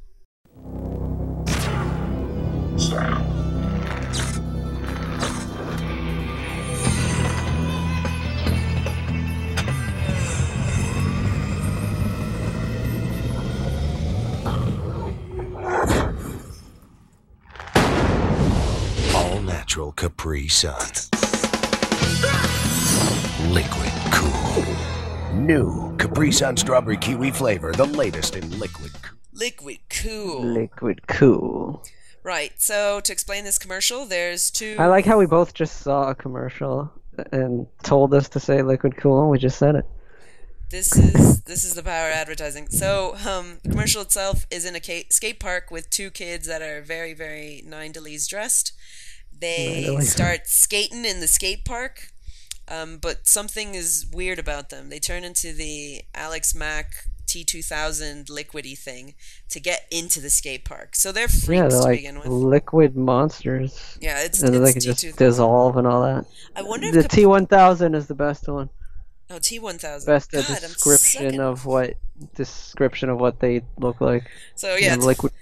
[2.79, 3.36] All
[19.77, 20.73] natural Capri Sun.
[23.53, 24.65] Liquid cool.
[25.35, 29.17] New Capri Sun strawberry kiwi flavor, the latest in liquid cool.
[29.33, 30.41] Liquid Cool.
[30.45, 31.83] Liquid cool.
[32.23, 32.53] right.
[32.57, 34.77] So, to explain this commercial, there's two.
[34.79, 36.91] I like how we both just saw a commercial
[37.31, 39.21] and told us to say liquid cool.
[39.21, 39.85] And we just said it.
[40.71, 42.67] this is this is the power of advertising.
[42.69, 46.81] So, um, the commercial itself is in a skate park with two kids that are
[46.81, 48.73] very, very nine delees dressed.
[49.39, 50.11] They Delees.
[50.11, 52.09] start skating in the skate park,
[52.67, 54.89] um, but something is weird about them.
[54.89, 56.91] They turn into the Alex Mack
[57.27, 59.13] T2000 liquidy thing
[59.49, 60.95] to get into the skate park.
[60.95, 62.27] So they're freaks Yeah, they're to like begin with.
[62.27, 63.97] liquid monsters.
[64.01, 65.17] Yeah, it's, And then they can just T2000.
[65.17, 66.25] dissolve and all that.
[66.55, 68.69] I wonder The if Cap- T1000 is the best one.
[69.29, 70.05] oh, T1000.
[70.05, 71.95] Best God, description of what
[72.35, 74.23] description of what they look like.
[74.55, 75.33] So yeah, liquid.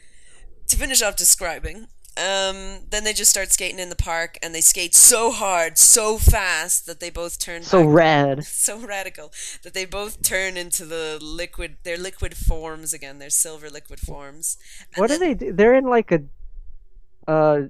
[0.67, 4.61] to finish off describing, um, then they just start skating in the park, and they
[4.61, 8.43] skate so hard, so fast that they both turn So back- rad.
[8.45, 9.31] so radical
[9.63, 14.57] that they both turn into the liquid, their liquid forms again, their silver liquid forms.
[14.95, 15.51] And What do then they do?
[15.53, 16.23] They're in like a
[17.27, 17.63] uh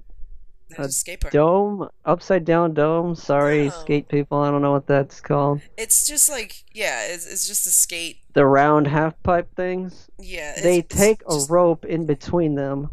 [0.79, 0.89] a
[1.29, 3.13] dome, upside down dome.
[3.15, 3.69] Sorry, Oh.
[3.69, 4.39] skate people.
[4.39, 5.61] I don't know what that's called.
[5.77, 8.17] It's just like yeah, it's, it's just a skate.
[8.33, 10.07] The round half pipe things.
[10.19, 12.89] Yeah, They take a rope in between them,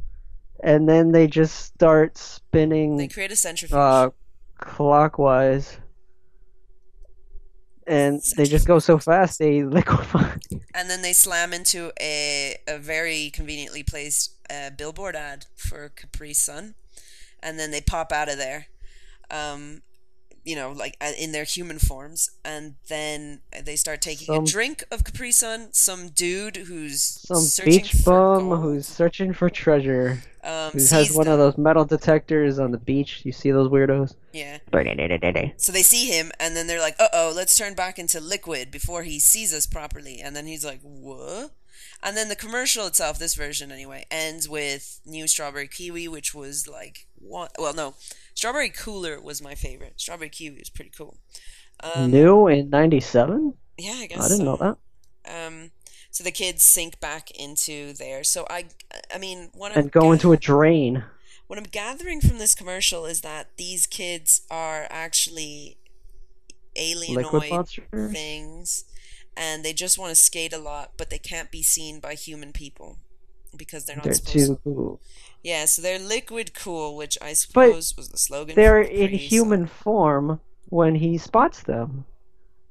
[0.62, 3.76] and then they just start spinning They create a centrifuge.
[3.76, 4.10] uh,
[4.58, 5.78] clockwise,
[7.86, 10.38] and they just go so fast they liquefy.
[10.74, 16.32] and then they slam into a, a very conveniently placed uh, billboard ad for Capri
[16.32, 16.74] Sun,
[17.42, 18.66] and then they pop out of there,
[19.30, 19.82] um,
[20.44, 24.46] you know, like uh, in their human forms, and then they start taking Some- a
[24.46, 25.68] drink of Capri Sun.
[25.72, 31.12] Some dude who's Some beach for bum gold, who's searching for treasure, um, who has
[31.14, 31.34] one them.
[31.34, 33.22] of those metal detectors on the beach.
[33.24, 34.14] You see those weirdos?
[34.32, 34.58] Yeah.
[35.56, 38.70] So they see him, and then they're like, "Uh oh, let's turn back into liquid
[38.70, 41.52] before he sees us properly." And then he's like, "What?"
[42.02, 46.66] And then the commercial itself, this version anyway, ends with new strawberry kiwi, which was
[46.66, 47.48] like one.
[47.58, 47.94] Well, no,
[48.34, 49.94] strawberry cooler was my favorite.
[50.00, 51.16] Strawberry kiwi was pretty cool.
[51.80, 53.54] Um, New in '97.
[53.78, 54.44] yeah, I guess I didn't so.
[54.44, 54.76] know that.
[55.46, 55.70] Um,
[56.10, 58.24] so the kids sink back into there.
[58.24, 58.66] So I,
[59.14, 61.04] I mean, what And I'm go into a drain.
[61.46, 65.76] what I'm gathering from this commercial is that these kids are actually
[66.76, 67.68] alienoid
[68.12, 68.84] things
[69.36, 72.52] and they just want to skate a lot but they can't be seen by human
[72.52, 72.98] people
[73.56, 75.00] because they're not They're supposed too cool.
[75.42, 79.66] yeah so they're liquid cool which i suppose was the slogan They're for in human
[79.66, 82.06] form when he spots them.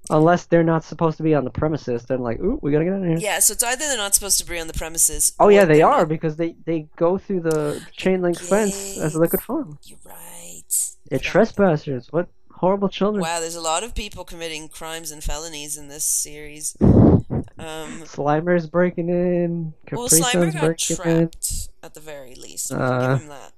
[0.10, 2.94] Unless they're not supposed to be on the premises, then like, ooh, we gotta get
[2.94, 3.18] out of here.
[3.20, 5.76] yeah so it's either they're not supposed to be on the premises Oh yeah, they
[5.76, 9.78] they're not- because they they go through the chain link fence as a liquid form.
[9.84, 10.64] you're right
[11.10, 12.08] They're trespassers.
[12.12, 12.28] What
[12.62, 13.22] horrible children.
[13.22, 18.68] wow there's a lot of people committing crimes and felonies in this series um Slimer's
[18.68, 19.74] breaking in.
[19.86, 21.30] Capri well slimer got breaking in.
[21.30, 23.52] trapped at the very least Uh, give him that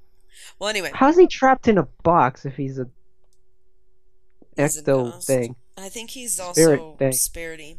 [0.60, 2.88] well anyway How's he trapped in a box if he's a
[4.56, 5.56] He's ecto thing?
[5.78, 7.12] I think he's Spirit also thing.
[7.12, 7.78] spirity.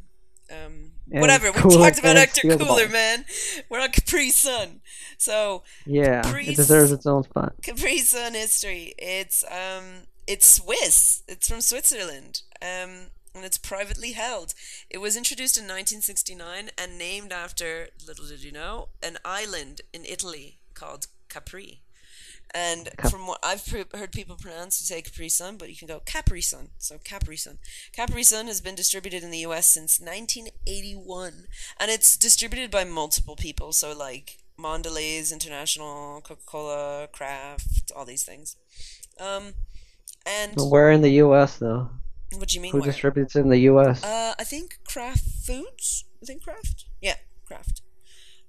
[0.50, 1.52] Um, And whatever.
[1.52, 2.88] We Cooler talked about Hector Cooler, Ball.
[2.88, 3.24] man.
[3.68, 4.80] We're on Capri Sun.
[5.16, 7.54] So Yeah, it deserves its own spot.
[7.62, 8.92] Capri Sun history.
[8.98, 11.22] It's um, it's Swiss.
[11.28, 12.42] It's from Switzerland.
[12.62, 14.54] Um, and it's privately held.
[14.88, 20.04] It was introduced in 1969 and named after, little did you know, an island in
[20.04, 21.80] Italy called Capri.
[22.54, 26.00] And from what I've heard people pronounce, you say Capri Sun, but you can go
[26.04, 26.68] Capri Sun.
[26.78, 27.58] So Capri Sun.
[27.92, 29.66] Capri Sun has been distributed in the U.S.
[29.66, 31.46] since 1981,
[31.80, 33.72] and it's distributed by multiple people.
[33.72, 38.56] So like Mondelez International, Coca-Cola, Kraft, all these things.
[39.18, 39.54] Um,
[40.26, 41.58] and Where in the U.S.
[41.58, 41.90] though?
[42.32, 42.72] what do you mean?
[42.72, 42.86] Who where?
[42.90, 44.02] distributes in the U.S.?
[44.02, 46.04] Uh, I think Kraft Foods.
[46.22, 46.86] I think Kraft.
[47.00, 47.82] Yeah, Kraft.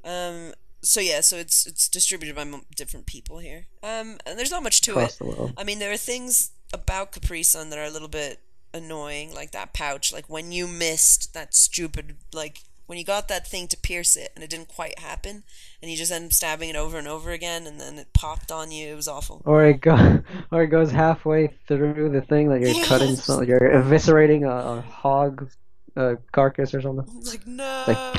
[0.03, 0.53] Um.
[0.81, 3.67] So yeah, so it's it's distributed by m- different people here.
[3.81, 5.53] Um, and there's not much to across it.
[5.57, 8.39] I mean, there are things about Capri Sun that are a little bit
[8.73, 10.13] annoying, like that pouch.
[10.13, 14.31] Like when you missed that stupid, like when you got that thing to pierce it
[14.35, 15.43] and it didn't quite happen,
[15.81, 18.51] and you just end up stabbing it over and over again, and then it popped
[18.51, 18.87] on you.
[18.91, 19.41] It was awful.
[19.45, 20.21] Or it go,
[20.51, 23.23] or it goes halfway through the thing that you're cutting, Yes.
[23.23, 25.49] so you're eviscerating a, a hog
[25.97, 27.21] uh, carcass or something.
[27.23, 28.13] like no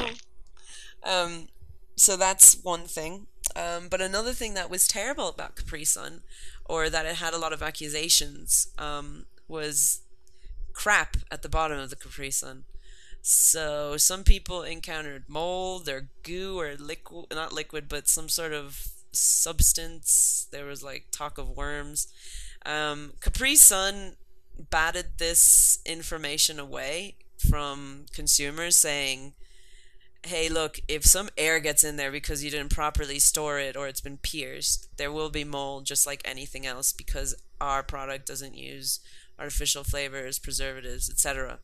[1.05, 1.47] um
[1.95, 6.23] so that's one thing um but another thing that was terrible about capri sun
[6.65, 10.01] or that it had a lot of accusations um was
[10.73, 12.65] crap at the bottom of the capri sun
[13.29, 18.87] so some people encountered mold or goo or liquid not liquid but some sort of
[19.11, 20.47] substance.
[20.53, 22.07] There was like talk of worms.
[22.65, 24.15] Um, capri sun
[24.71, 27.17] batted this information away
[27.51, 29.35] from consumers saying
[30.23, 33.87] hey look if some air gets in there because you didn't properly store it or
[33.87, 38.57] it's been pierced there will be mold just like anything else because our product doesn't
[38.57, 39.01] use
[39.39, 41.59] artificial flavors preservatives etc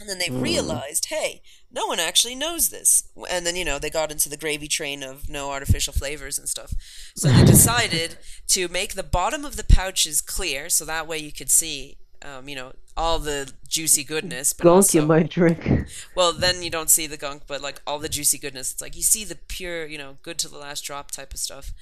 [0.00, 0.40] And then they hmm.
[0.40, 3.08] realized, hey, no one actually knows this.
[3.30, 6.48] And then, you know, they got into the gravy train of no artificial flavors and
[6.48, 6.72] stuff.
[7.16, 11.32] So they decided to make the bottom of the pouches clear so that way you
[11.32, 14.52] could see, um, you know, all the juicy goodness.
[14.52, 15.88] But Gunk also, you might drink.
[16.14, 18.72] well, then you don't see the gunk, but like all the juicy goodness.
[18.72, 21.38] It's like you see the pure, you know, good to the last drop type of
[21.38, 21.72] stuff.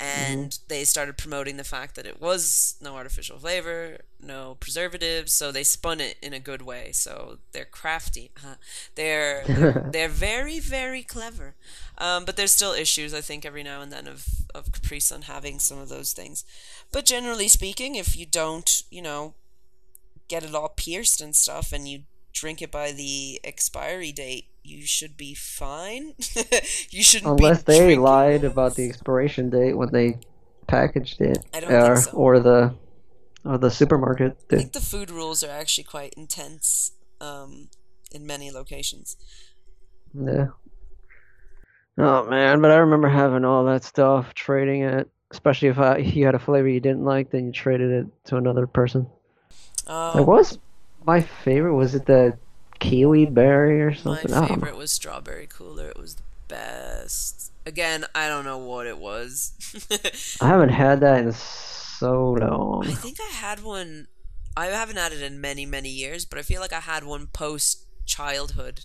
[0.00, 5.52] And they started promoting the fact that it was no artificial flavor, no preservatives, so
[5.52, 6.90] they spun it in a good way.
[6.92, 8.32] So they're crafty.
[8.36, 8.56] Huh.
[8.96, 11.54] They're, they're they're very very clever.
[11.96, 15.22] Um, but there's still issues, I think, every now and then of of Capri Sun
[15.22, 16.44] having some of those things.
[16.90, 19.34] But generally speaking, if you don't, you know,
[20.28, 24.86] get it all pierced and stuff and you drink it by the expiry date, you
[24.86, 26.14] should be fine.
[26.90, 30.18] you shouldn't Unless they drinking lied about the expiration date when they
[30.66, 32.10] packaged it, I don't think or so.
[32.12, 32.74] or the
[33.44, 37.68] or the supermarket I think the food rules are actually quite intense um,
[38.10, 39.16] in many locations.
[40.14, 40.46] Yeah.
[41.96, 45.08] Oh man, but I remember having all that stuff, trading it.
[45.30, 48.36] Especially if I, you had a flavor you didn't like, then you traded it to
[48.36, 49.06] another person.
[49.86, 50.58] Um, Like, what was
[51.04, 51.74] my favorite?
[51.74, 52.38] Was it the
[52.80, 54.30] kiwi berry or something?
[54.30, 55.88] Don't favorite was strawberry cooler.
[55.88, 57.52] It was the best.
[57.66, 59.52] Again, I don't know what it was.
[60.40, 62.86] I haven't had that in so long.
[62.86, 64.08] I think I had one.
[64.56, 67.26] I haven't had it in many, many years, but I feel like I had one
[67.28, 68.84] post childhood,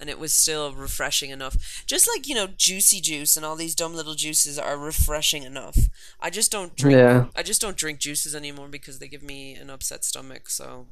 [0.00, 1.84] and it was still refreshing enough.
[1.86, 5.76] Just like you know, juicy juice and all these dumb little juices are refreshing enough.
[6.20, 6.98] I just don't drink.
[6.98, 7.26] Yeah.
[7.36, 10.48] I just don't drink juices anymore because they give me an upset stomach.
[10.48, 10.86] So.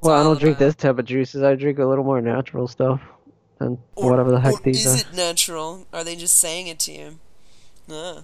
[0.00, 1.42] Well, I don't drink this type of juices.
[1.42, 3.00] I drink a little more natural stuff
[3.58, 4.94] and Or- whatever the heck these is are.
[4.96, 5.86] Is it natural?
[5.92, 7.18] Are they just saying it to you?
[7.90, 8.22] Ah.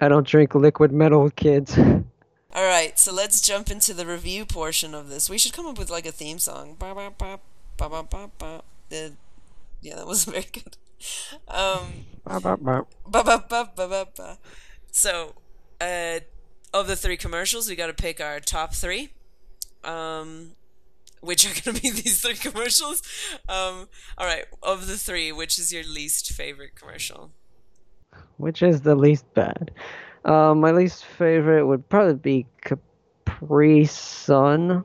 [0.00, 1.78] I don't drink liquid metal, kids.
[2.54, 5.30] All right, so let's jump into the review portion of this.
[5.30, 6.76] We should come up with like a theme song.
[6.78, 8.62] Ba ba ba
[9.82, 10.76] Yeah, that was very good.
[11.48, 12.88] Um, Bop, bop, bop.
[13.06, 14.38] ba ba ba ba ba ba.
[14.90, 15.34] So,
[15.80, 16.20] uh,
[16.72, 19.10] of the three commercials, we got to pick our top three.
[19.82, 20.52] Um,
[21.20, 23.02] which are going to be these three commercials.
[23.48, 27.30] Um, all right, of the three, which is your least favorite commercial?
[28.36, 29.70] Which is the least bad?
[30.24, 34.84] Um, my least favorite would probably be Capri Sun.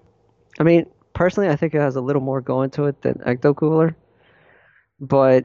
[0.60, 0.86] I mean,
[1.20, 3.94] personally, I think it has a little more going to it than Ecto Cooler,
[5.02, 5.44] but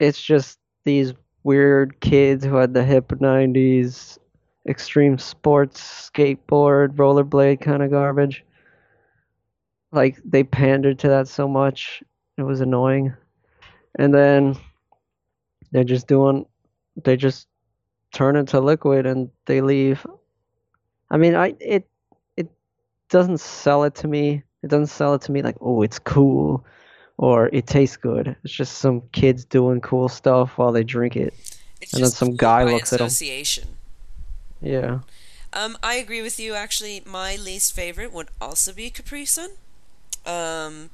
[0.00, 1.12] it's just these
[1.44, 4.16] weird kids who had the hip '90s
[4.66, 8.42] extreme sports skateboard rollerblade kind of garbage.
[9.92, 12.02] Like they pandered to that so much,
[12.38, 13.12] it was annoying.
[13.98, 14.56] And then
[15.72, 16.46] they're just doing
[17.04, 17.48] they just
[18.14, 20.06] turn into liquid and they leave.
[21.10, 21.86] I mean, I it
[23.08, 24.42] doesn't sell it to me.
[24.62, 26.64] It doesn't sell it to me like, oh, it's cool
[27.16, 28.36] or it tastes good.
[28.44, 31.34] It's just some kids doing cool stuff while they drink it.
[31.80, 33.06] It's And then some guy looks at 'em.
[33.06, 33.76] association.
[34.60, 35.00] Yeah.
[35.52, 36.54] Um, I agree with you.
[36.54, 39.50] Actually, my least favorite would also be Capri Sun.
[40.26, 40.90] Um,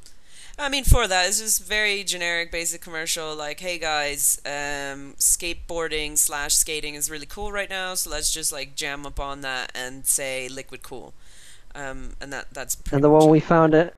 [0.58, 3.34] I mean, for that, it's just very generic, basic commercial.
[3.34, 8.52] Like, hey guys, um, skateboarding slash skating is really cool right now, so let's just
[8.52, 11.12] like jam up on that and say liquid cool.
[11.74, 13.30] Um, and that that's pretty And the one it.
[13.30, 13.94] we found it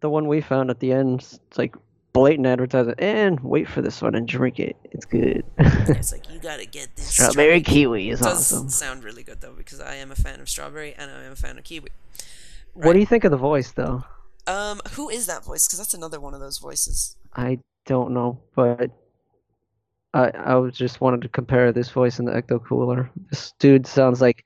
[0.00, 1.74] the one we found at the end it's like
[2.12, 4.76] blatant advertising and wait for this one and drink it.
[4.84, 5.44] It's good.
[5.58, 8.68] It's like you gotta get this Strawberry kiwi is It does awesome.
[8.70, 11.36] sound really good though, because I am a fan of strawberry and I am a
[11.36, 11.88] fan of kiwi.
[12.74, 14.02] What do you think of the voice though?
[14.46, 15.66] Um, who is that voice?
[15.66, 17.16] Because that's another one of those voices.
[17.36, 18.90] I don't know, but
[20.14, 23.10] I I was just wanted to compare this voice and the Ecto Cooler.
[23.30, 24.44] This dude sounds like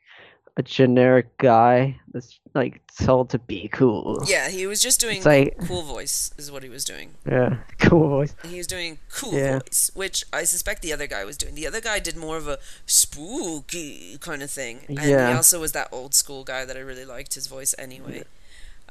[0.56, 4.22] a generic guy that's like told to be cool.
[4.26, 7.14] Yeah, he was just doing It's like- cool voice, is what he was doing.
[7.28, 8.34] Yeah, cool voice.
[8.46, 9.58] He was doing cool Yeah.
[9.58, 11.56] voice, which I suspect the other guy was doing.
[11.56, 15.72] The other guy did more of a spooky kind of thing, and he also was
[15.72, 18.24] that old school guy that I really liked his voice anyway.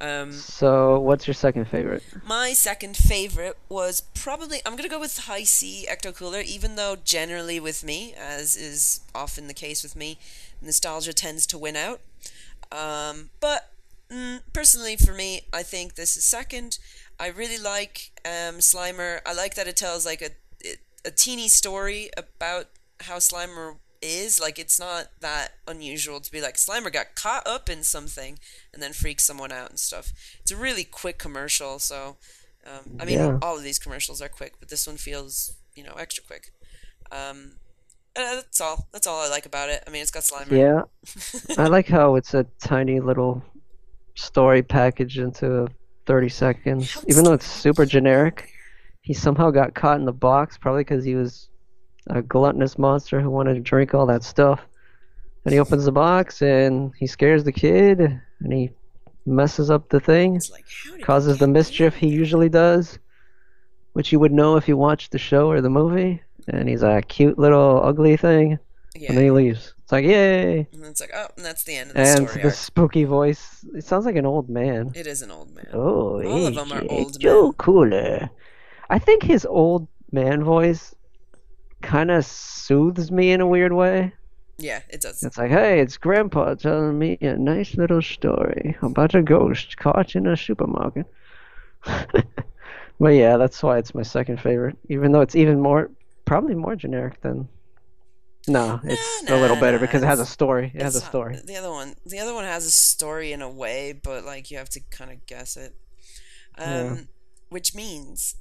[0.02, 2.04] Um, So, what's your second favorite?
[2.26, 7.60] my second favorite was probably I'm gonna go with Hi-C Ecto Cooler, even though generally
[7.60, 10.18] with me, as is often the case with me,
[10.62, 12.02] nostalgia tends to win out.
[12.72, 13.70] Um, but
[14.10, 16.80] mm, personally, for me, I think this is second.
[17.20, 19.22] I really like um, Slimer.
[19.26, 20.32] I like that it tells like a
[21.06, 22.68] a teeny story about
[23.02, 24.40] how Slimer is.
[24.40, 28.38] Like it's not that unusual to be like Slimer got caught up in something
[28.74, 30.12] and then freaks someone out and stuff.
[30.42, 32.18] It's a really quick commercial, so
[32.68, 33.38] um, I mean Yeah.
[33.42, 36.52] all of these commercials are quick, but this one feels you know extra quick.
[37.12, 37.54] Um,
[38.16, 38.88] that's all.
[38.92, 39.84] That's all I like about it.
[39.88, 40.52] I mean, it's got Slimer.
[40.52, 40.84] Yeah,
[41.64, 43.44] I like how it's a tiny little
[44.16, 45.68] story packaged into a
[46.06, 47.04] 30 seconds.
[47.08, 48.50] Even though it's super generic,
[49.02, 51.50] he somehow got caught in the box, probably because he was
[52.08, 54.62] a gluttonous monster who wanted to drink all that stuff.
[55.46, 58.72] And he opens the box and he scares the kid and he
[59.26, 60.66] messes up the thing, like,
[61.02, 63.00] causes the mischief he usually does,
[63.94, 66.22] which you would know if you watched the show or the movie.
[66.48, 68.60] And he's a cute little ugly thing,
[68.96, 69.08] yeah.
[69.08, 69.74] and then he leaves.
[69.84, 70.68] It's like, yay!
[70.74, 72.54] And it's like, oh, and that's the end of the And story And the arc.
[72.56, 74.92] spooky voice, it sounds like an old man.
[74.94, 75.68] It is an old man.
[75.72, 77.54] Oh, All of them are old Joe men.
[77.54, 78.30] Cooler.
[78.90, 80.94] I think his old man voice
[81.84, 84.14] kind of soothes me in a weird way.
[84.58, 85.22] Yeah, it does.
[85.24, 90.16] It's like, hey, it's Grandpa telling me a nice little story about a ghost caught
[90.16, 91.06] in a supermarket.
[93.00, 94.78] but yeah, that's why it's my second favorite.
[94.90, 95.90] Even though it's even more,
[96.26, 97.48] probably more generic than.
[98.48, 100.72] No, it's a little nah, better nah, because it has a story.
[100.76, 101.40] It has a It's not- story.
[101.46, 104.58] The other one, the other one has a story in a way, but like you
[104.58, 105.74] have to kind of guess it.
[106.58, 106.96] Um, Yeah.
[107.50, 108.36] which means,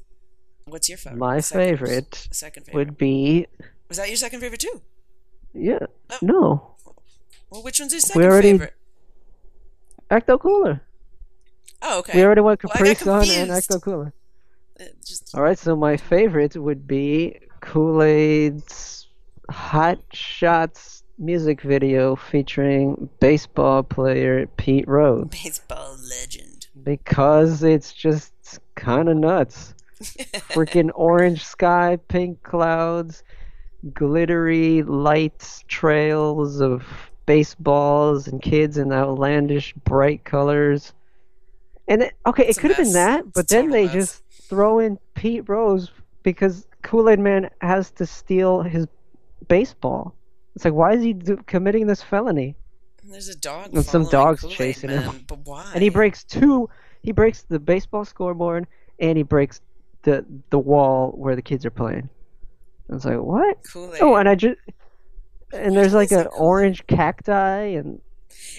[0.67, 1.19] what's your favorite?
[1.19, 2.79] My Second- favorite second favorite.
[2.89, 3.47] Would be
[3.89, 4.83] Was that your second favorite too?
[5.55, 5.79] yeah.
[6.11, 6.19] Oh.
[6.23, 6.69] No,
[7.51, 8.75] Well, which one's your second we already- favorite?
[10.11, 10.83] Ecto Cooler.
[11.81, 12.19] Oh, okay.
[12.19, 13.51] We already went Well, Capri got Sun and.
[13.51, 14.13] Ecto Cooler.
[14.81, 19.09] Uh, just All right, so my favorite would be Kool Aid's
[19.51, 26.67] Hot Shots music video featuring baseball player Pete Rose baseball legend.
[26.83, 28.33] because it's just
[28.75, 29.75] kind of nuts.
[30.03, 33.23] Freaking orange sky, pink clouds,
[33.93, 36.85] glittery lights, trails of
[37.27, 40.93] baseballs and kids in outlandish bright colors.
[41.89, 43.93] And it, okay, It's it could have been that, but a then they mess.
[43.93, 45.91] just throw in Pete Rose
[46.23, 48.87] because Kool Aid Man has to steal his
[49.49, 50.15] baseball.
[50.55, 52.55] It's like, why is he do- committing this felony?
[53.03, 53.75] And There's a dog.
[53.75, 55.25] And some dogs Kool-Aid chasing Man, him.
[55.27, 55.71] But why?
[55.75, 56.69] And he breaks two.
[57.03, 58.67] He breaks the baseball scoreboard,
[59.01, 59.61] and he breaks
[60.03, 62.09] the the wall where the kids are playing.
[62.91, 63.59] I was like, what?
[63.73, 64.03] Kool-Aid.
[64.03, 64.59] Oh, and I just
[65.53, 68.01] and there's like an orange cacti, and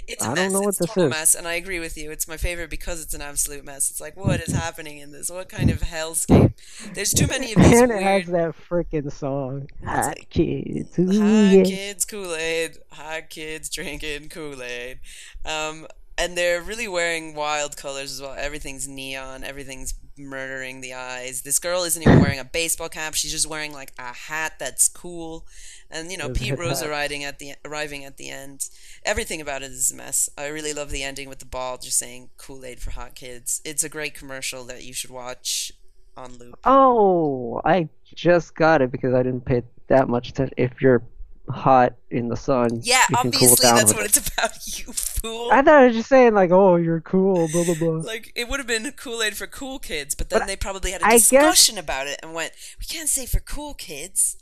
[0.07, 0.53] It's a I don't mess.
[0.53, 1.09] know what it's this is.
[1.09, 2.11] mess, and I agree with you.
[2.11, 3.89] It's my favorite because it's an absolute mess.
[3.91, 5.29] It's like, what is happening in this?
[5.29, 6.53] What kind of hellscape?
[6.93, 9.69] There's too many of these and it weird has that freaking song.
[9.85, 11.63] Hot like, kids, ooh, hot yeah.
[11.63, 14.99] kids Kool Aid, hot kids drinking Kool Aid.
[15.45, 15.87] Um,
[16.17, 18.35] and they're really wearing wild colors as well.
[18.37, 19.43] Everything's neon.
[19.43, 21.41] Everything's murdering the eyes.
[21.41, 23.15] This girl isn't even wearing a baseball cap.
[23.15, 25.45] She's just wearing like a hat that's cool.
[25.89, 28.69] And you know, Pete Rose arriving at the arriving at the end.
[29.05, 30.29] Everything about it is a mess.
[30.37, 33.61] I really love the ending with the ball just saying Kool Aid for hot kids.
[33.63, 35.71] It's a great commercial that you should watch
[36.17, 36.59] on loop.
[36.63, 40.53] Oh, I just got it because I didn't pay that much attention.
[40.57, 41.03] If you're
[41.49, 44.17] hot in the sun, Yeah, cool obviously down that's what it.
[44.17, 44.51] it's about.
[44.77, 45.49] You fool.
[45.51, 47.89] I thought I was just saying like, oh, you're cool, blah blah blah.
[48.01, 50.91] Like it would have been Kool Aid for cool kids, but then But they probably
[50.91, 54.37] had a I guess- discussion about it and went, "We can't say for cool kids."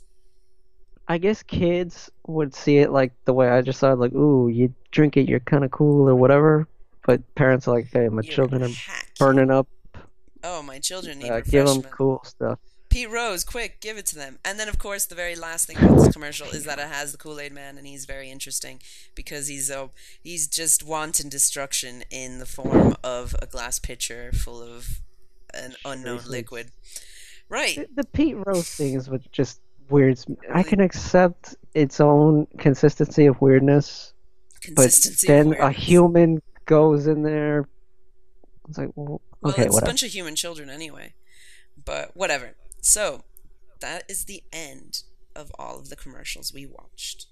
[1.08, 4.48] I guess kids would see it like the way I just saw it, like, ooh,
[4.48, 6.68] you drink it, you're kind of cool or whatever.
[7.04, 8.68] But parents are like, hey, my You're children are
[9.18, 9.66] burning up.
[10.44, 12.60] Oh, my children need Uh, give them cool stuff.
[12.92, 14.38] Pete Rose, quick, give it to them.
[14.44, 17.12] And then, of course, the very last thing about this commercial is that it has
[17.12, 18.80] the Kool Aid Man, and he's very interesting
[19.14, 19.88] because he's uh,
[20.22, 25.00] he's just wanton destruction in the form of a glass pitcher full of
[25.54, 26.70] an unknown liquid.
[27.48, 27.76] Right.
[27.76, 30.36] The, the Pete Rose thing is what just weirds me.
[30.52, 34.12] I can accept its own consistency of weirdness,
[34.74, 35.32] but Consistency.
[35.32, 37.68] of then a human goes in there.
[38.68, 41.14] It's like, well, Well, okay, it's a bunch of human children anyway.
[41.84, 42.54] But whatever.
[42.82, 43.24] So,
[43.80, 45.02] that is the end
[45.34, 47.26] of all of the commercials we watched.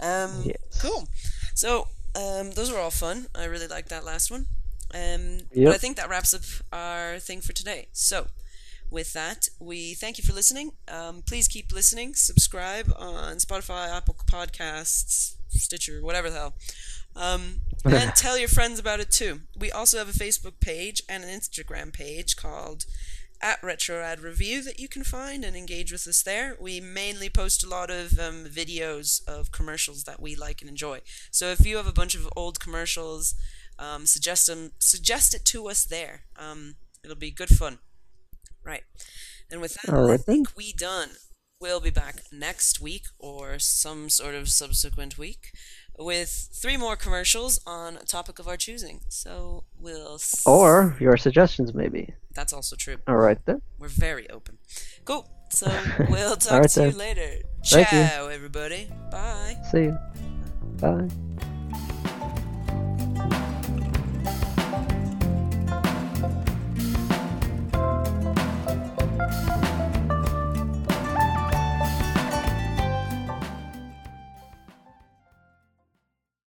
[0.00, 0.56] Um, Yes.
[0.80, 1.06] Cool.
[1.54, 3.28] So, um, those were all fun.
[3.34, 4.46] I really liked that last one.
[4.92, 6.42] Um, But I think that wraps up
[6.72, 7.88] our thing for today.
[7.92, 8.26] So,
[8.90, 10.72] with that, we thank you for listening.
[10.88, 12.14] Um, please keep listening.
[12.14, 16.54] Subscribe on Spotify, Apple Podcasts, Stitcher, whatever the hell.
[17.16, 19.42] Um, and tell your friends about it too.
[19.56, 22.84] We also have a Facebook page and an Instagram page called
[23.42, 26.56] at RetroAd Review that you can find and engage with us there.
[26.60, 31.00] We mainly post a lot of um, videos of commercials that we like and enjoy.
[31.30, 33.34] So if you have a bunch of old commercials,
[33.78, 36.22] um, suggest them, suggest it to us there.
[36.38, 37.78] Um, it'll be good fun.
[38.64, 38.84] Right.
[39.50, 41.10] And with that, All I think we done.
[41.60, 45.52] We'll be back next week or some sort of subsequent week
[45.98, 49.00] with three more commercials on a topic of our choosing.
[49.08, 50.14] So we'll.
[50.14, 52.14] s- Or your suggestions, maybe.
[52.34, 52.96] That's also true.
[53.06, 53.62] All right then.
[53.78, 54.58] We're very open.
[55.04, 55.28] Cool.
[55.50, 55.66] So
[56.10, 56.98] we'll talk right to you then.
[56.98, 57.42] later.
[57.64, 58.04] Thank you.
[58.04, 58.88] Ciao, everybody.
[59.10, 59.56] Bye.
[59.70, 59.98] See you.
[60.80, 61.08] Bye.